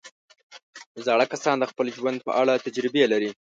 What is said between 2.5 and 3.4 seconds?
تجربې لري